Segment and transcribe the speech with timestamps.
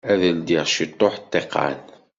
[0.11, 1.79] Ad ldiɣ ciṭuḥ ṭṭiqan.